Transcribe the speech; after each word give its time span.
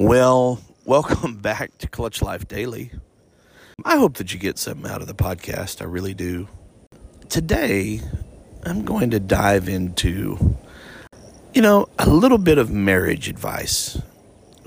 Well, 0.00 0.62
welcome 0.86 1.36
back 1.42 1.76
to 1.76 1.86
Clutch 1.86 2.22
Life 2.22 2.48
Daily. 2.48 2.90
I 3.84 3.98
hope 3.98 4.14
that 4.14 4.32
you 4.32 4.40
get 4.40 4.56
something 4.56 4.90
out 4.90 5.02
of 5.02 5.08
the 5.08 5.14
podcast. 5.14 5.82
I 5.82 5.84
really 5.84 6.14
do. 6.14 6.48
Today, 7.28 8.00
I'm 8.64 8.86
going 8.86 9.10
to 9.10 9.20
dive 9.20 9.68
into, 9.68 10.56
you 11.52 11.60
know, 11.60 11.86
a 11.98 12.08
little 12.08 12.38
bit 12.38 12.56
of 12.56 12.70
marriage 12.70 13.28
advice. 13.28 14.00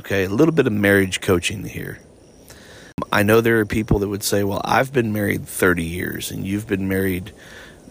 Okay, 0.01 0.25
a 0.25 0.29
little 0.29 0.53
bit 0.53 0.67
of 0.67 0.73
marriage 0.73 1.19
coaching 1.19 1.65
here. 1.65 1.97
I 3.11 3.23
know 3.23 3.41
there 3.41 3.59
are 3.59 3.65
people 3.65 3.97
that 3.99 4.09
would 4.09 4.23
say, 4.23 4.43
well, 4.43 4.61
I've 4.63 4.93
been 4.93 5.13
married 5.13 5.47
30 5.47 5.83
years 5.83 6.29
and 6.29 6.45
you've 6.45 6.67
been 6.67 6.87
married, 6.87 7.33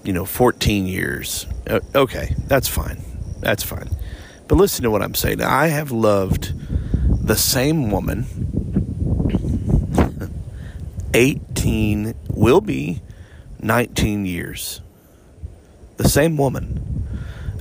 you 0.04 0.12
know, 0.12 0.24
14 0.24 0.86
years. 0.86 1.46
Okay, 1.92 2.36
that's 2.46 2.68
fine. 2.68 3.02
That's 3.40 3.64
fine. 3.64 3.90
But 4.46 4.58
listen 4.58 4.84
to 4.84 4.92
what 4.92 5.02
I'm 5.02 5.16
saying. 5.16 5.42
I 5.42 5.66
have 5.66 5.90
loved 5.90 6.54
the 7.22 7.36
same 7.36 7.90
woman 7.92 8.26
18 11.14 12.14
will 12.30 12.60
be 12.60 13.00
19 13.60 14.26
years. 14.26 14.80
The 15.98 16.08
same 16.08 16.36
woman. 16.36 17.06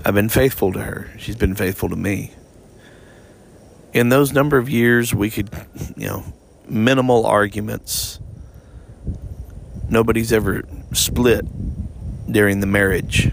I've 0.03 0.16
been 0.16 0.29
faithful 0.29 0.73
to 0.73 0.79
her. 0.79 1.11
She's 1.19 1.35
been 1.35 1.53
faithful 1.53 1.89
to 1.89 1.95
me. 1.95 2.31
In 3.93 4.09
those 4.09 4.33
number 4.33 4.57
of 4.57 4.67
years 4.67 5.13
we 5.13 5.29
could 5.29 5.49
you 5.95 6.07
know 6.07 6.23
minimal 6.67 7.27
arguments. 7.27 8.19
Nobody's 9.89 10.33
ever 10.33 10.64
split 10.93 11.45
during 12.31 12.61
the 12.61 12.67
marriage 12.67 13.31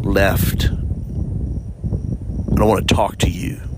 left. 0.00 0.66
I 0.66 2.54
don't 2.54 2.68
want 2.68 2.86
to 2.86 2.94
talk 2.94 3.16
to 3.18 3.30
you 3.30 3.71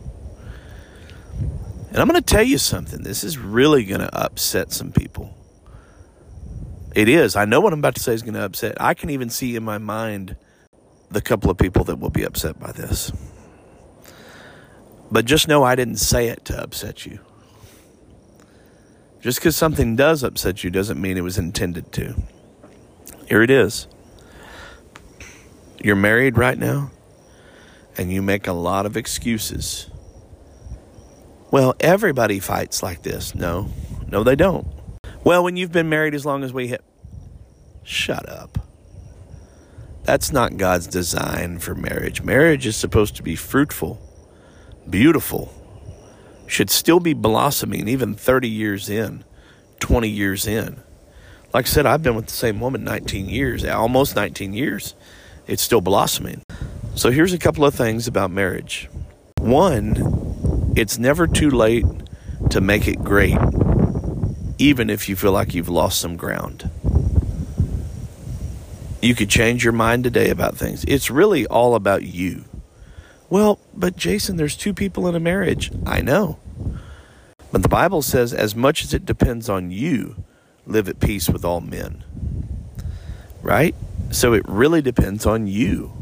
and 1.95 2.03
I'm 2.03 2.09
going 2.09 2.21
to 2.21 2.35
tell 2.35 2.43
you 2.43 2.59
something. 2.59 3.05
This 3.05 3.23
is 3.23 3.39
really 3.39 3.85
going 3.85 4.01
to 4.01 4.13
upset 4.13 4.73
some 4.73 4.91
people. 4.91 5.33
It 6.93 7.09
is. 7.09 7.37
I 7.37 7.45
know 7.45 7.61
what 7.61 7.73
I'm 7.73 7.79
about 7.79 7.95
to 7.95 8.01
say 8.01 8.15
is 8.15 8.23
going 8.23 8.35
to 8.35 8.45
upset. 8.45 8.77
I 8.81 8.95
can 8.95 9.11
even 9.11 9.31
see 9.31 9.55
in 9.55 9.63
my 9.63 9.79
mind 9.79 10.35
the 11.13 11.21
couple 11.21 11.53
of 11.53 11.57
people 11.57 11.85
that 11.85 12.01
will 12.01 12.11
be 12.11 12.25
upset 12.25 12.59
by 12.59 12.73
this. 12.73 13.13
But 15.13 15.25
just 15.25 15.47
know 15.47 15.63
I 15.63 15.77
didn't 15.77 15.99
say 15.99 16.27
it 16.27 16.45
to 16.47 16.61
upset 16.61 17.07
you. 17.07 17.21
Just 19.21 19.39
because 19.39 19.55
something 19.55 19.95
does 19.95 20.25
upset 20.25 20.65
you 20.65 20.71
doesn't 20.71 21.01
mean 21.01 21.17
it 21.17 21.23
was 21.23 21.39
intended 21.39 21.93
to. 21.93 22.17
Here 23.29 23.41
it 23.41 23.51
is. 23.51 23.87
You're 25.81 25.95
married 25.95 26.39
right 26.39 26.59
now, 26.59 26.91
and 27.97 28.13
you 28.13 28.21
make 28.21 28.49
a 28.49 28.53
lot 28.53 28.85
of 28.85 28.97
excuses 28.97 29.91
well, 31.51 31.75
everybody 31.81 32.41
fights 32.41 32.83
like 32.83 33.03
this. 33.03 33.35
No, 33.35 33.69
no, 34.09 34.23
they 34.25 34.37
don't. 34.37 34.67
Well, 35.23 35.45
when 35.45 35.57
you've 35.57 35.73
been 35.73 35.89
married 35.89 36.15
as 36.15 36.27
long 36.27 36.45
as 36.45 36.53
we 36.53 36.69
have. 36.69 36.83
Shut 37.83 38.29
up. 38.29 38.59
That's 40.05 40.33
not 40.33 40.57
God's 40.57 40.87
design 40.87 41.59
for 41.59 41.75
marriage. 41.75 42.23
Marriage 42.23 42.67
is 42.67 42.77
supposed 42.77 43.17
to 43.17 43.23
be 43.23 43.37
fruitful, 43.37 44.01
beautiful, 44.89 45.53
should 46.47 46.71
still 46.71 47.01
be 47.01 47.15
blossoming 47.15 47.89
even 47.89 48.15
30 48.15 48.49
years 48.49 48.91
in, 48.91 49.25
20 49.81 50.09
years 50.09 50.47
in. 50.47 50.83
Like 51.55 51.67
I 51.67 51.69
said, 51.69 51.87
I've 51.87 52.03
been 52.03 52.17
with 52.17 52.27
the 52.27 52.33
same 52.33 52.61
woman 52.61 52.85
19 52.85 53.29
years, 53.29 53.65
almost 53.65 54.17
19 54.17 54.53
years. 54.53 54.95
It's 55.47 55.63
still 55.63 55.81
blossoming. 55.81 56.43
So 56.97 57.11
here's 57.11 57.33
a 57.33 57.39
couple 57.39 57.65
of 57.65 57.75
things 57.75 58.07
about 58.07 58.31
marriage. 58.31 58.89
One, 59.39 59.95
it's 60.77 60.99
never 60.99 61.27
too 61.27 61.51
late 61.51 61.85
to 62.51 62.61
make 62.61 62.89
it 62.89 63.03
great, 63.03 63.39
even 64.59 64.91
if 64.91 65.09
you 65.09 65.17
feel 65.17 65.33
like 65.33 65.55
you've 65.55 65.69
lost 65.69 66.01
some 66.01 66.17
ground. 66.17 66.71
You 69.01 69.15
could 69.15 69.29
change 69.29 69.65
your 69.65 69.73
mind 69.73 70.05
today 70.05 70.31
about 70.31 70.57
things. 70.57 70.85
It's 70.85 71.11
really 71.11 71.47
all 71.47 71.75
about 71.75 72.03
you. 72.03 72.45
Well, 73.29 73.59
but 73.75 73.97
Jason, 73.97 74.37
there's 74.37 74.57
two 74.57 74.73
people 74.73 75.07
in 75.07 75.15
a 75.15 75.21
marriage. 75.21 75.71
I 75.87 76.01
know. 76.01 76.39
But 77.53 77.63
the 77.63 77.69
Bible 77.69 78.03
says, 78.03 78.33
as 78.33 78.57
much 78.57 78.83
as 78.83 78.95
it 78.95 79.07
depends 79.07 79.49
on 79.49 79.71
you, 79.71 80.17
live 80.67 80.89
at 80.89 81.01
peace 81.01 81.29
with 81.29 81.45
all 81.45 81.61
men. 81.61 82.03
Right? 83.43 83.75
So 84.11 84.33
it 84.33 84.45
really 84.49 84.83
depends 84.83 85.27
on 85.27 85.47
you. 85.47 85.93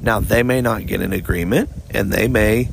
Now, 0.00 0.20
they 0.20 0.42
may 0.42 0.60
not 0.60 0.86
get 0.86 1.00
an 1.00 1.12
agreement 1.12 1.70
and 1.90 2.12
they 2.12 2.26
may 2.28 2.68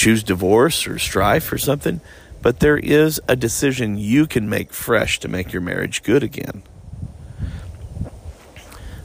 choose 0.00 0.22
divorce 0.22 0.86
or 0.86 0.98
strife 0.98 1.52
or 1.52 1.58
something, 1.58 2.00
but 2.40 2.60
there 2.60 2.78
is 2.78 3.20
a 3.28 3.36
decision 3.36 3.98
you 3.98 4.26
can 4.26 4.48
make 4.48 4.72
fresh 4.72 5.20
to 5.20 5.28
make 5.28 5.52
your 5.52 5.60
marriage 5.60 6.02
good 6.02 6.22
again. 6.22 6.62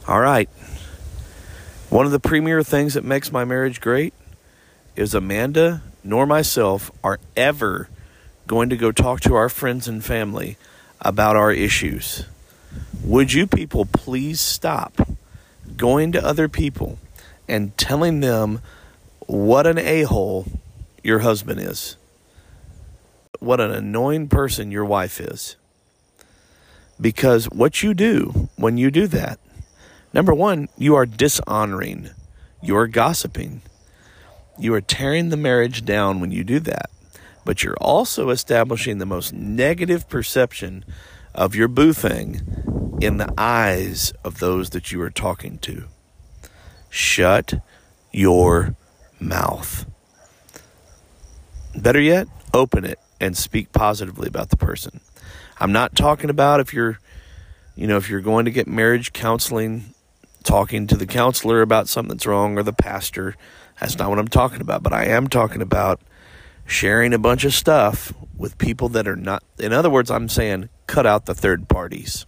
All 0.08 0.20
right. 0.20 0.48
One 1.90 2.06
of 2.06 2.12
the 2.12 2.20
premier 2.20 2.62
things 2.62 2.94
that 2.94 3.04
makes 3.04 3.30
my 3.30 3.44
marriage 3.44 3.78
great 3.78 4.14
is 4.96 5.14
Amanda 5.14 5.82
nor 6.02 6.24
myself 6.24 6.90
are 7.04 7.20
ever 7.36 7.90
going 8.46 8.70
to 8.70 8.76
go 8.76 8.90
talk 8.90 9.20
to 9.20 9.34
our 9.34 9.50
friends 9.50 9.86
and 9.86 10.02
family 10.02 10.56
about 11.02 11.36
our 11.36 11.52
issues. 11.52 12.24
Would 13.04 13.34
you 13.34 13.46
people 13.46 13.84
please 13.84 14.40
stop 14.40 15.06
going 15.76 16.12
to 16.12 16.24
other 16.24 16.48
people 16.48 16.98
and 17.46 17.76
telling 17.76 18.20
them 18.20 18.60
what 19.26 19.66
an 19.66 19.76
a 19.76 20.04
hole 20.04 20.46
your 21.06 21.20
husband 21.20 21.60
is, 21.60 21.96
what 23.38 23.60
an 23.60 23.70
annoying 23.70 24.28
person 24.28 24.72
your 24.72 24.84
wife 24.84 25.20
is. 25.20 25.56
Because 27.00 27.44
what 27.46 27.82
you 27.82 27.94
do 27.94 28.48
when 28.56 28.76
you 28.76 28.90
do 28.90 29.06
that, 29.06 29.38
number 30.12 30.34
one, 30.34 30.68
you 30.76 30.96
are 30.96 31.06
dishonoring, 31.06 32.10
you 32.60 32.76
are 32.76 32.88
gossiping, 32.88 33.62
you 34.58 34.74
are 34.74 34.80
tearing 34.80 35.28
the 35.28 35.36
marriage 35.36 35.84
down 35.84 36.18
when 36.18 36.32
you 36.32 36.42
do 36.42 36.58
that. 36.60 36.90
But 37.44 37.62
you're 37.62 37.76
also 37.80 38.30
establishing 38.30 38.98
the 38.98 39.06
most 39.06 39.32
negative 39.32 40.08
perception 40.08 40.84
of 41.36 41.54
your 41.54 41.68
boo 41.68 41.92
thing 41.92 42.98
in 43.00 43.18
the 43.18 43.32
eyes 43.38 44.12
of 44.24 44.40
those 44.40 44.70
that 44.70 44.90
you 44.90 45.00
are 45.02 45.10
talking 45.10 45.58
to. 45.58 45.84
Shut 46.90 47.62
your 48.10 48.74
mouth. 49.20 49.86
Better 51.76 52.00
yet, 52.00 52.28
open 52.54 52.84
it 52.84 52.98
and 53.20 53.36
speak 53.36 53.72
positively 53.72 54.28
about 54.28 54.50
the 54.50 54.56
person. 54.56 55.00
I'm 55.58 55.72
not 55.72 55.94
talking 55.94 56.30
about 56.30 56.60
if 56.60 56.72
you're, 56.72 56.98
you 57.74 57.86
know, 57.86 57.96
if 57.96 58.08
you're 58.08 58.20
going 58.20 58.44
to 58.44 58.50
get 58.50 58.66
marriage 58.66 59.12
counseling, 59.12 59.94
talking 60.46 60.86
to 60.86 60.96
the 60.96 61.06
counselor 61.06 61.60
about 61.60 61.88
something 61.88 62.16
that's 62.16 62.26
wrong 62.26 62.56
or 62.56 62.62
the 62.62 62.72
pastor. 62.72 63.36
That's 63.80 63.98
not 63.98 64.08
what 64.08 64.18
I'm 64.18 64.28
talking 64.28 64.60
about. 64.60 64.82
But 64.82 64.92
I 64.92 65.06
am 65.06 65.28
talking 65.28 65.60
about 65.60 66.00
sharing 66.64 67.12
a 67.12 67.18
bunch 67.18 67.44
of 67.44 67.52
stuff 67.52 68.12
with 68.36 68.56
people 68.58 68.88
that 68.90 69.08
are 69.08 69.16
not, 69.16 69.42
in 69.58 69.72
other 69.72 69.90
words, 69.90 70.10
I'm 70.10 70.28
saying 70.28 70.68
cut 70.86 71.04
out 71.04 71.26
the 71.26 71.34
third 71.34 71.68
parties. 71.68 72.24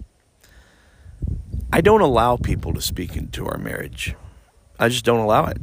I 1.72 1.80
don't 1.80 2.00
allow 2.00 2.36
people 2.36 2.74
to 2.74 2.80
speak 2.80 3.16
into 3.16 3.46
our 3.46 3.58
marriage. 3.58 4.14
I 4.78 4.88
just 4.88 5.04
don't 5.04 5.20
allow 5.20 5.46
it. 5.46 5.58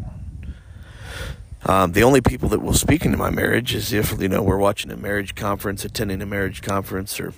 Um, 1.67 1.93
the 1.93 2.03
only 2.03 2.21
people 2.21 2.47
that 2.49 2.61
will 2.61 2.73
speak 2.73 3.05
into 3.05 3.17
my 3.17 3.31
marriage 3.31 3.73
is 3.73 3.91
if 3.91 4.21
you 4.21 4.29
know 4.29 4.43
we're 4.43 4.57
watching 4.57 4.91
a 4.91 4.97
marriage 4.97 5.33
conference, 5.33 5.83
attending 5.83 6.21
a 6.21 6.25
marriage 6.25 6.61
conference, 6.61 7.19
or 7.19 7.33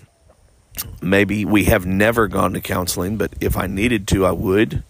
maybe 1.01 1.45
we 1.45 1.65
have 1.65 1.85
never 1.85 2.27
gone 2.27 2.51
to 2.53 2.59
counseling, 2.59 3.15
but 3.15 3.31
if 3.39 3.55
I 3.55 3.67
needed 3.67 4.05
to, 4.09 4.25
I 4.25 4.31
would, 4.31 4.83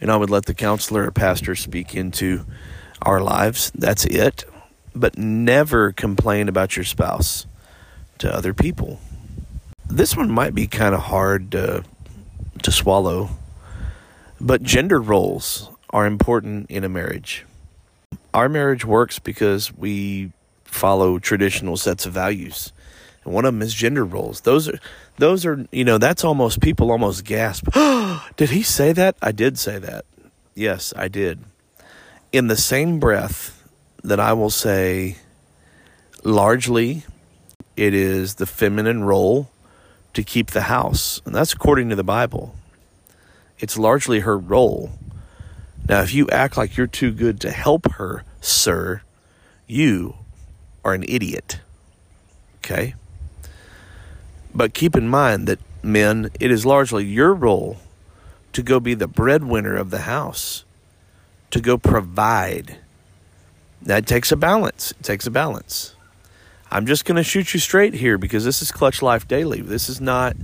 and 0.00 0.10
I 0.10 0.16
would 0.16 0.30
let 0.30 0.46
the 0.46 0.54
counselor 0.54 1.04
or 1.04 1.10
pastor 1.10 1.54
speak 1.54 1.94
into 1.94 2.46
our 3.02 3.20
lives. 3.20 3.70
That's 3.74 4.06
it. 4.06 4.44
But 4.94 5.18
never 5.18 5.92
complain 5.92 6.48
about 6.48 6.74
your 6.74 6.84
spouse 6.84 7.46
to 8.18 8.34
other 8.34 8.54
people. 8.54 8.98
This 9.86 10.16
one 10.16 10.30
might 10.30 10.54
be 10.54 10.66
kind 10.66 10.94
of 10.94 11.02
hard 11.02 11.52
to, 11.52 11.84
to 12.62 12.72
swallow, 12.72 13.28
but 14.40 14.62
gender 14.62 15.00
roles 15.00 15.68
are 15.90 16.06
important 16.06 16.70
in 16.70 16.82
a 16.82 16.88
marriage 16.88 17.44
our 18.32 18.48
marriage 18.48 18.84
works 18.84 19.18
because 19.18 19.72
we 19.72 20.32
follow 20.64 21.18
traditional 21.18 21.76
sets 21.76 22.06
of 22.06 22.12
values. 22.12 22.72
And 23.24 23.34
one 23.34 23.44
of 23.44 23.52
them 23.52 23.62
is 23.62 23.74
gender 23.74 24.04
roles. 24.04 24.42
Those 24.42 24.68
are 24.68 24.78
those 25.18 25.44
are 25.44 25.66
you 25.70 25.84
know 25.84 25.98
that's 25.98 26.24
almost 26.24 26.60
people 26.60 26.90
almost 26.90 27.24
gasp. 27.24 27.68
did 28.36 28.50
he 28.50 28.62
say 28.62 28.92
that? 28.92 29.16
I 29.20 29.32
did 29.32 29.58
say 29.58 29.78
that. 29.78 30.04
Yes, 30.54 30.92
I 30.96 31.08
did. 31.08 31.40
In 32.32 32.46
the 32.46 32.56
same 32.56 33.00
breath 33.00 33.68
that 34.02 34.20
I 34.20 34.32
will 34.32 34.50
say 34.50 35.18
largely 36.24 37.04
it 37.76 37.94
is 37.94 38.36
the 38.36 38.46
feminine 38.46 39.04
role 39.04 39.50
to 40.14 40.22
keep 40.22 40.50
the 40.50 40.62
house. 40.62 41.20
And 41.24 41.34
that's 41.34 41.52
according 41.52 41.88
to 41.90 41.96
the 41.96 42.04
Bible. 42.04 42.54
It's 43.58 43.78
largely 43.78 44.20
her 44.20 44.38
role 44.38 44.90
now, 45.90 46.02
if 46.02 46.14
you 46.14 46.28
act 46.28 46.56
like 46.56 46.76
you're 46.76 46.86
too 46.86 47.10
good 47.10 47.40
to 47.40 47.50
help 47.50 47.90
her, 47.94 48.22
sir, 48.40 49.02
you 49.66 50.14
are 50.84 50.94
an 50.94 51.04
idiot. 51.08 51.58
Okay? 52.58 52.94
But 54.54 54.72
keep 54.72 54.94
in 54.94 55.08
mind 55.08 55.48
that, 55.48 55.58
men, 55.82 56.30
it 56.38 56.52
is 56.52 56.64
largely 56.64 57.04
your 57.04 57.34
role 57.34 57.78
to 58.52 58.62
go 58.62 58.78
be 58.78 58.94
the 58.94 59.08
breadwinner 59.08 59.74
of 59.74 59.90
the 59.90 60.02
house, 60.02 60.62
to 61.50 61.60
go 61.60 61.76
provide. 61.76 62.76
That 63.82 64.06
takes 64.06 64.30
a 64.30 64.36
balance. 64.36 64.92
It 64.92 65.02
takes 65.02 65.26
a 65.26 65.30
balance. 65.32 65.96
I'm 66.70 66.86
just 66.86 67.04
going 67.04 67.16
to 67.16 67.24
shoot 67.24 67.52
you 67.52 67.58
straight 67.58 67.94
here 67.94 68.16
because 68.16 68.44
this 68.44 68.62
is 68.62 68.70
Clutch 68.70 69.02
Life 69.02 69.26
Daily. 69.26 69.60
This 69.60 69.88
is 69.88 70.00
not. 70.00 70.36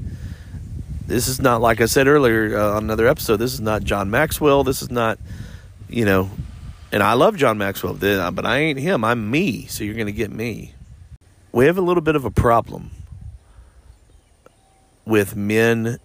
This 1.06 1.28
is 1.28 1.40
not 1.40 1.60
like 1.60 1.80
I 1.80 1.86
said 1.86 2.08
earlier 2.08 2.58
uh, 2.58 2.76
on 2.76 2.84
another 2.84 3.06
episode. 3.06 3.36
This 3.36 3.54
is 3.54 3.60
not 3.60 3.84
John 3.84 4.10
Maxwell. 4.10 4.64
This 4.64 4.82
is 4.82 4.90
not, 4.90 5.18
you 5.88 6.04
know, 6.04 6.30
and 6.90 7.02
I 7.02 7.12
love 7.12 7.36
John 7.36 7.58
Maxwell, 7.58 7.94
but 7.94 8.44
I 8.44 8.58
ain't 8.58 8.78
him. 8.78 9.04
I'm 9.04 9.30
me. 9.30 9.66
So 9.66 9.84
you're 9.84 9.94
going 9.94 10.06
to 10.06 10.12
get 10.12 10.32
me. 10.32 10.74
We 11.52 11.66
have 11.66 11.78
a 11.78 11.82
little 11.82 12.00
bit 12.00 12.16
of 12.16 12.24
a 12.24 12.30
problem 12.30 12.90
with 15.04 15.36
men 15.36 15.98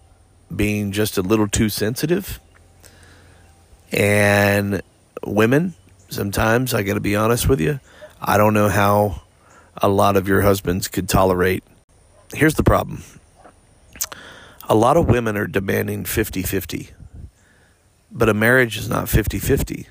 being 0.54 0.92
just 0.92 1.18
a 1.18 1.22
little 1.22 1.48
too 1.48 1.68
sensitive. 1.68 2.40
And 3.90 4.82
women, 5.24 5.74
sometimes 6.08 6.74
I 6.74 6.82
got 6.84 6.94
to 6.94 7.00
be 7.00 7.16
honest 7.16 7.48
with 7.48 7.60
you, 7.60 7.80
I 8.20 8.36
don't 8.36 8.54
know 8.54 8.68
how 8.68 9.22
a 9.76 9.88
lot 9.88 10.16
of 10.16 10.28
your 10.28 10.42
husbands 10.42 10.86
could 10.86 11.08
tolerate. 11.08 11.64
Here's 12.32 12.54
the 12.54 12.62
problem 12.62 13.02
a 14.72 14.74
lot 14.74 14.96
of 14.96 15.06
women 15.06 15.36
are 15.36 15.46
demanding 15.46 16.02
50 16.02 16.42
50, 16.42 16.92
but 18.10 18.30
a 18.30 18.32
marriage 18.32 18.78
is 18.78 18.88
not 18.88 19.06
50 19.06 19.38
50. 19.38 19.86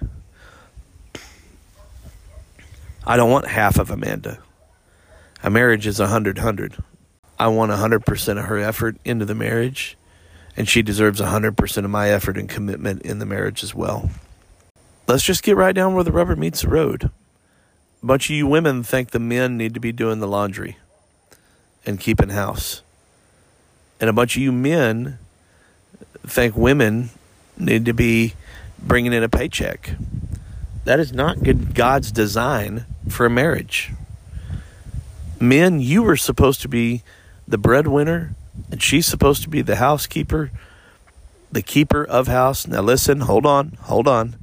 I 3.05 3.15
don't 3.15 3.29
want 3.29 3.45
half 3.45 3.77
of 3.77 3.91
Amanda. 3.91 4.39
A 5.43 5.51
marriage 5.51 5.85
is 5.85 5.99
100 5.99 6.39
100. 6.39 6.77
I 7.37 7.47
want 7.49 7.71
100% 7.71 8.39
of 8.39 8.45
her 8.45 8.57
effort 8.57 8.97
into 9.05 9.23
the 9.23 9.35
marriage, 9.35 9.97
and 10.57 10.67
she 10.67 10.81
deserves 10.81 11.21
100% 11.21 11.85
of 11.85 11.91
my 11.91 12.09
effort 12.09 12.35
and 12.35 12.49
commitment 12.49 13.03
in 13.03 13.19
the 13.19 13.25
marriage 13.27 13.63
as 13.63 13.75
well. 13.75 14.09
Let's 15.07 15.23
just 15.23 15.43
get 15.43 15.57
right 15.57 15.75
down 15.75 15.93
where 15.93 16.03
the 16.03 16.11
rubber 16.11 16.35
meets 16.35 16.63
the 16.63 16.69
road. 16.69 17.11
A 18.01 18.05
bunch 18.07 18.31
of 18.31 18.35
you 18.35 18.47
women 18.47 18.81
think 18.81 19.11
the 19.11 19.19
men 19.19 19.57
need 19.57 19.75
to 19.75 19.79
be 19.79 19.91
doing 19.91 20.21
the 20.21 20.27
laundry 20.27 20.77
and 21.85 21.99
keeping 21.99 22.29
house. 22.29 22.81
And 24.01 24.09
a 24.09 24.13
bunch 24.13 24.35
of 24.35 24.41
you 24.41 24.51
men 24.51 25.19
think 26.25 26.57
women 26.57 27.11
need 27.55 27.85
to 27.85 27.93
be 27.93 28.33
bringing 28.79 29.13
in 29.13 29.21
a 29.21 29.29
paycheck. 29.29 29.91
That 30.85 30.99
is 30.99 31.13
not 31.13 31.43
good 31.43 31.75
God's 31.75 32.11
design 32.11 32.85
for 33.07 33.27
a 33.27 33.29
marriage. 33.29 33.91
Men, 35.39 35.79
you 35.79 36.01
were 36.01 36.17
supposed 36.17 36.61
to 36.61 36.67
be 36.67 37.03
the 37.47 37.59
breadwinner, 37.59 38.33
and 38.71 38.81
she's 38.81 39.05
supposed 39.05 39.43
to 39.43 39.49
be 39.49 39.61
the 39.61 39.75
housekeeper, 39.75 40.51
the 41.51 41.61
keeper 41.61 42.03
of 42.03 42.27
house. 42.27 42.65
Now, 42.65 42.81
listen, 42.81 43.21
hold 43.21 43.45
on, 43.45 43.77
hold 43.81 44.07
on. 44.07 44.35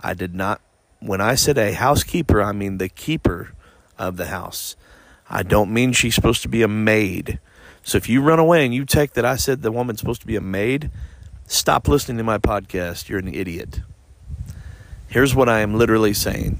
I 0.00 0.14
did 0.14 0.34
not, 0.34 0.62
when 1.00 1.20
I 1.20 1.34
said 1.34 1.58
a 1.58 1.74
housekeeper, 1.74 2.42
I 2.42 2.52
mean 2.52 2.78
the 2.78 2.88
keeper 2.88 3.52
of 3.98 4.16
the 4.16 4.26
house. 4.26 4.76
I 5.28 5.42
don't 5.42 5.72
mean 5.72 5.92
she's 5.92 6.14
supposed 6.14 6.40
to 6.42 6.48
be 6.48 6.62
a 6.62 6.68
maid. 6.68 7.38
So 7.88 7.96
if 7.96 8.06
you 8.06 8.20
run 8.20 8.38
away 8.38 8.66
and 8.66 8.74
you 8.74 8.84
take 8.84 9.14
that 9.14 9.24
I 9.24 9.36
said 9.36 9.62
the 9.62 9.72
woman's 9.72 10.00
supposed 10.00 10.20
to 10.20 10.26
be 10.26 10.36
a 10.36 10.42
maid, 10.42 10.90
stop 11.46 11.88
listening 11.88 12.18
to 12.18 12.22
my 12.22 12.36
podcast. 12.36 13.08
You're 13.08 13.18
an 13.18 13.32
idiot. 13.32 13.80
Here's 15.08 15.34
what 15.34 15.48
I 15.48 15.60
am 15.60 15.74
literally 15.74 16.12
saying 16.12 16.58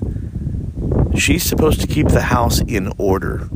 she's 1.19 1.43
supposed 1.43 1.83
to 1.83 1.87
keep 1.87 2.09
the 2.09 2.23
house 2.23 2.61
in 2.63 2.95
order 2.97 3.51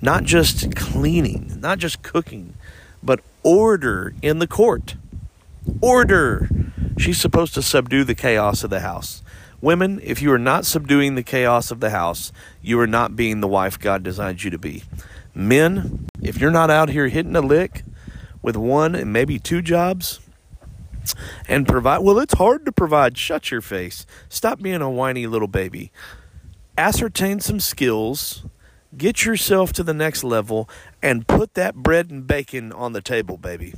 not 0.00 0.24
just 0.24 0.74
cleaning, 0.74 1.60
not 1.60 1.78
just 1.78 2.02
cooking, 2.02 2.54
but 3.02 3.20
order 3.42 4.14
in 4.22 4.38
the 4.38 4.46
court. 4.46 4.94
Order. 5.82 6.48
She's 6.96 7.20
supposed 7.20 7.52
to 7.52 7.60
subdue 7.60 8.04
the 8.04 8.14
chaos 8.14 8.64
of 8.64 8.70
the 8.70 8.80
house. 8.80 9.22
Women, 9.64 9.98
if 10.02 10.20
you 10.20 10.30
are 10.30 10.38
not 10.38 10.66
subduing 10.66 11.14
the 11.14 11.22
chaos 11.22 11.70
of 11.70 11.80
the 11.80 11.88
house, 11.88 12.32
you 12.60 12.78
are 12.80 12.86
not 12.86 13.16
being 13.16 13.40
the 13.40 13.48
wife 13.48 13.78
God 13.78 14.02
designed 14.02 14.44
you 14.44 14.50
to 14.50 14.58
be. 14.58 14.84
Men, 15.34 16.06
if 16.20 16.38
you're 16.38 16.50
not 16.50 16.68
out 16.68 16.90
here 16.90 17.08
hitting 17.08 17.34
a 17.34 17.40
lick 17.40 17.82
with 18.42 18.58
one 18.58 18.94
and 18.94 19.10
maybe 19.10 19.38
two 19.38 19.62
jobs 19.62 20.20
and 21.48 21.66
provide, 21.66 22.00
well, 22.00 22.18
it's 22.18 22.34
hard 22.34 22.66
to 22.66 22.72
provide. 22.72 23.16
Shut 23.16 23.50
your 23.50 23.62
face. 23.62 24.04
Stop 24.28 24.60
being 24.60 24.82
a 24.82 24.90
whiny 24.90 25.26
little 25.26 25.48
baby. 25.48 25.90
Ascertain 26.76 27.40
some 27.40 27.58
skills 27.58 28.44
Get 28.96 29.24
yourself 29.24 29.72
to 29.72 29.82
the 29.82 29.94
next 29.94 30.22
level 30.22 30.68
and 31.02 31.26
put 31.26 31.54
that 31.54 31.74
bread 31.74 32.10
and 32.10 32.26
bacon 32.26 32.70
on 32.70 32.92
the 32.92 33.00
table, 33.00 33.36
baby. 33.36 33.74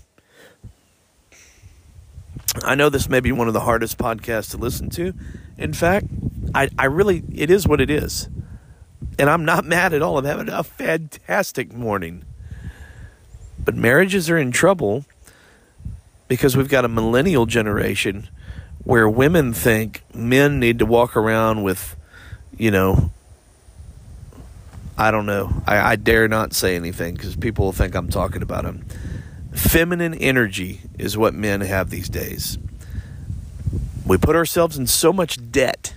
I 2.62 2.74
know 2.74 2.88
this 2.88 3.08
may 3.08 3.20
be 3.20 3.32
one 3.32 3.48
of 3.48 3.54
the 3.54 3.60
hardest 3.60 3.98
podcasts 3.98 4.50
to 4.52 4.56
listen 4.56 4.88
to. 4.90 5.12
In 5.58 5.72
fact, 5.72 6.06
I, 6.54 6.68
I 6.78 6.86
really, 6.86 7.22
it 7.34 7.50
is 7.50 7.66
what 7.66 7.80
it 7.80 7.90
is. 7.90 8.28
And 9.18 9.28
I'm 9.28 9.44
not 9.44 9.64
mad 9.66 9.92
at 9.92 10.02
all. 10.02 10.18
I'm 10.18 10.24
having 10.24 10.48
a 10.48 10.62
fantastic 10.62 11.72
morning. 11.72 12.24
But 13.58 13.74
marriages 13.74 14.30
are 14.30 14.38
in 14.38 14.52
trouble 14.52 15.04
because 16.28 16.56
we've 16.56 16.68
got 16.68 16.84
a 16.84 16.88
millennial 16.88 17.46
generation 17.46 18.28
where 18.84 19.08
women 19.08 19.52
think 19.52 20.02
men 20.14 20.60
need 20.60 20.78
to 20.78 20.86
walk 20.86 21.16
around 21.16 21.62
with, 21.62 21.96
you 22.56 22.70
know, 22.70 23.10
I 24.96 25.10
don't 25.10 25.26
know. 25.26 25.62
I, 25.66 25.92
I 25.92 25.96
dare 25.96 26.28
not 26.28 26.54
say 26.54 26.76
anything 26.76 27.14
because 27.14 27.36
people 27.36 27.66
will 27.66 27.72
think 27.72 27.94
I'm 27.94 28.08
talking 28.08 28.42
about 28.42 28.64
them. 28.64 28.86
Feminine 29.56 30.12
energy 30.12 30.82
is 30.98 31.16
what 31.16 31.32
men 31.32 31.62
have 31.62 31.88
these 31.88 32.10
days. 32.10 32.58
We 34.06 34.18
put 34.18 34.36
ourselves 34.36 34.76
in 34.76 34.86
so 34.86 35.14
much 35.14 35.50
debt 35.50 35.96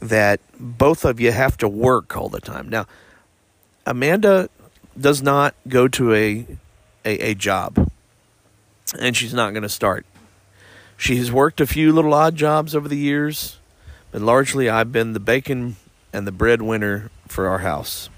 that 0.00 0.40
both 0.58 1.04
of 1.04 1.18
you 1.18 1.32
have 1.32 1.56
to 1.58 1.68
work 1.68 2.16
all 2.16 2.28
the 2.28 2.40
time. 2.40 2.68
Now, 2.68 2.86
Amanda 3.84 4.48
does 4.98 5.22
not 5.22 5.56
go 5.66 5.88
to 5.88 6.14
a 6.14 6.46
a, 7.04 7.30
a 7.30 7.34
job, 7.34 7.90
and 8.98 9.16
she's 9.16 9.34
not 9.34 9.50
going 9.50 9.64
to 9.64 9.68
start. 9.68 10.06
She 10.96 11.16
has 11.16 11.32
worked 11.32 11.60
a 11.60 11.66
few 11.66 11.92
little 11.92 12.14
odd 12.14 12.36
jobs 12.36 12.76
over 12.76 12.88
the 12.88 12.96
years, 12.96 13.58
but 14.12 14.22
largely 14.22 14.68
I've 14.70 14.92
been 14.92 15.14
the 15.14 15.20
bacon 15.20 15.76
and 16.12 16.28
the 16.28 16.32
breadwinner 16.32 17.10
for 17.26 17.48
our 17.48 17.58
house. 17.58 18.08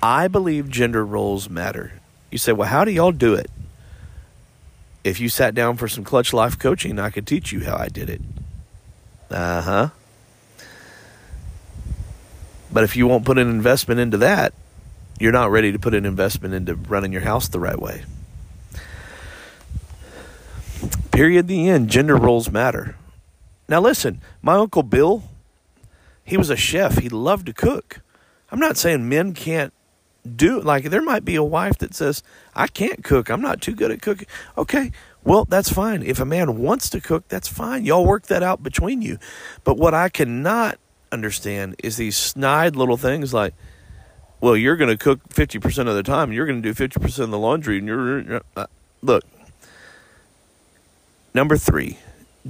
I 0.00 0.28
believe 0.28 0.70
gender 0.70 1.04
roles 1.04 1.50
matter. 1.50 1.94
You 2.30 2.38
say, 2.38 2.52
well, 2.52 2.68
how 2.68 2.84
do 2.84 2.90
y'all 2.90 3.12
do 3.12 3.34
it? 3.34 3.50
If 5.04 5.20
you 5.20 5.28
sat 5.28 5.54
down 5.54 5.76
for 5.76 5.88
some 5.88 6.04
clutch 6.04 6.32
life 6.32 6.58
coaching, 6.58 6.98
I 6.98 7.10
could 7.10 7.26
teach 7.26 7.52
you 7.52 7.64
how 7.64 7.76
I 7.76 7.88
did 7.88 8.10
it. 8.10 8.20
Uh 9.30 9.62
huh. 9.62 9.88
But 12.70 12.84
if 12.84 12.96
you 12.96 13.06
won't 13.06 13.24
put 13.24 13.38
an 13.38 13.48
investment 13.48 14.00
into 14.00 14.18
that, 14.18 14.52
you're 15.18 15.32
not 15.32 15.50
ready 15.50 15.72
to 15.72 15.78
put 15.78 15.94
an 15.94 16.04
investment 16.04 16.54
into 16.54 16.74
running 16.74 17.12
your 17.12 17.22
house 17.22 17.48
the 17.48 17.60
right 17.60 17.80
way. 17.80 18.04
Period. 21.10 21.48
The 21.48 21.68
end. 21.68 21.88
Gender 21.88 22.16
roles 22.16 22.50
matter. 22.50 22.96
Now, 23.68 23.80
listen, 23.80 24.20
my 24.42 24.54
Uncle 24.54 24.82
Bill 24.82 25.22
he 26.28 26.36
was 26.36 26.50
a 26.50 26.56
chef. 26.56 26.98
He 26.98 27.08
loved 27.08 27.46
to 27.46 27.54
cook. 27.54 28.02
I'm 28.52 28.58
not 28.58 28.76
saying 28.76 29.08
men 29.08 29.32
can't 29.32 29.72
do 30.36 30.60
like 30.60 30.84
there 30.84 31.02
might 31.02 31.24
be 31.24 31.36
a 31.36 31.42
wife 31.42 31.78
that 31.78 31.94
says, 31.94 32.22
I 32.54 32.66
can't 32.66 33.02
cook. 33.04 33.30
I'm 33.30 33.40
not 33.40 33.60
too 33.60 33.74
good 33.74 33.90
at 33.90 34.02
cooking. 34.02 34.26
Okay, 34.56 34.92
well, 35.24 35.44
that's 35.44 35.70
fine. 35.70 36.02
If 36.02 36.20
a 36.20 36.24
man 36.24 36.58
wants 36.58 36.90
to 36.90 37.00
cook, 37.00 37.28
that's 37.28 37.48
fine. 37.48 37.84
Y'all 37.84 38.04
work 38.04 38.26
that 38.26 38.42
out 38.42 38.62
between 38.62 39.02
you. 39.02 39.18
But 39.64 39.76
what 39.76 39.94
I 39.94 40.08
cannot 40.08 40.78
understand 41.12 41.76
is 41.82 41.96
these 41.96 42.16
snide 42.16 42.76
little 42.76 42.96
things 42.96 43.32
like, 43.34 43.54
well, 44.40 44.56
you're 44.56 44.76
going 44.76 44.90
to 44.90 44.96
cook 44.96 45.28
50% 45.30 45.88
of 45.88 45.94
the 45.94 46.02
time. 46.02 46.32
You're 46.32 46.46
going 46.46 46.62
to 46.62 46.72
do 46.72 46.88
50% 46.88 47.18
of 47.18 47.30
the 47.30 47.38
laundry. 47.38 47.78
And 47.78 47.88
you're, 47.88 48.40
uh, 48.56 48.66
look, 49.02 49.24
number 51.34 51.56
three, 51.56 51.98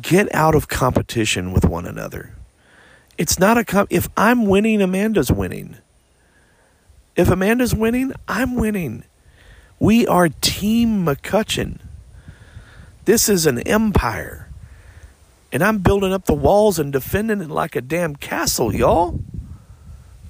get 0.01 0.33
out 0.35 0.55
of 0.55 0.69
competition 0.69 1.53
with 1.53 1.65
one 1.65 1.87
another. 1.87 2.35
It's 3.17 3.39
not 3.39 3.59
a 3.59 3.87
if 3.91 4.09
I'm 4.17 4.47
winning, 4.47 4.81
Amanda's 4.81 5.33
winning. 5.33 5.79
If 7.19 7.29
Amanda's 7.29 7.75
winning, 7.75 8.13
I'm 8.29 8.55
winning. 8.55 9.03
We 9.81 10.07
are 10.07 10.29
Team 10.29 11.05
McCutchen. 11.05 11.81
This 13.07 13.29
is 13.29 13.45
an 13.45 13.59
empire. 13.63 14.49
And 15.51 15.65
I'm 15.65 15.79
building 15.79 16.13
up 16.13 16.27
the 16.27 16.35
walls 16.35 16.79
and 16.79 16.93
defending 16.93 17.41
it 17.41 17.51
like 17.51 17.75
a 17.75 17.81
damn 17.81 18.15
castle, 18.15 18.73
y'all. 18.73 19.19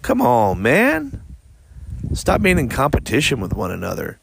Come 0.00 0.22
on, 0.22 0.62
man. 0.62 1.22
Stop 2.14 2.40
being 2.40 2.58
in 2.58 2.70
competition 2.70 3.38
with 3.38 3.52
one 3.52 3.70
another. 3.70 4.18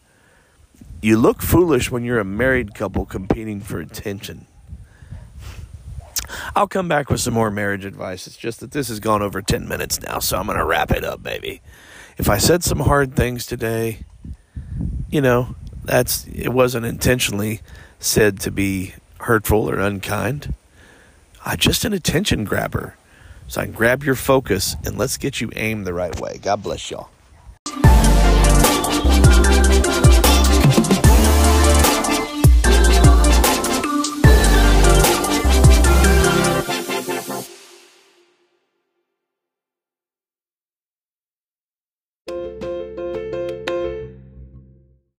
You 1.04 1.18
look 1.18 1.44
foolish 1.44 1.92
when 1.92 2.04
you're 2.04 2.20
a 2.20 2.26
married 2.26 2.74
couple 2.74 3.06
competing 3.06 3.62
for 3.62 3.80
attention. 3.80 4.48
I'll 6.56 6.68
come 6.68 6.88
back 6.88 7.12
with 7.12 7.20
some 7.20 7.36
more 7.36 7.52
marriage 7.52 7.86
advice. 7.86 8.26
It's 8.26 8.38
just 8.38 8.60
that 8.62 8.72
this 8.72 8.88
has 8.88 9.00
gone 9.00 9.22
over 9.22 9.44
10 9.44 9.68
minutes 9.68 10.02
now, 10.02 10.18
so 10.18 10.40
I'm 10.40 10.48
going 10.48 10.58
to 10.58 10.66
wrap 10.66 10.90
it 10.90 11.04
up, 11.04 11.22
baby. 11.22 11.62
If 12.18 12.30
I 12.30 12.38
said 12.38 12.64
some 12.64 12.80
hard 12.80 13.16
things 13.16 13.46
today, 13.46 14.00
you 15.10 15.22
know, 15.22 15.56
that's 15.84 16.26
it 16.28 16.50
wasn't 16.50 16.86
intentionally 16.86 17.62
said 18.00 18.40
to 18.42 18.52
be 18.52 18.94
hurtful 19.22 19.70
or 19.70 19.80
unkind. 19.80 20.54
I 21.46 21.56
just 21.56 21.86
an 21.86 21.94
attention 21.94 22.44
grabber. 22.44 22.96
So 23.48 23.62
I 23.62 23.66
can 23.66 23.74
grab 23.74 24.04
your 24.04 24.16
focus 24.16 24.76
and 24.86 24.98
let's 24.98 25.18
get 25.18 25.40
you 25.40 25.52
aimed 25.56 25.86
the 25.86 25.94
right 25.94 26.20
way. 26.20 26.40
God 26.42 26.64
bless 26.64 26.90
y'all. 26.90 27.10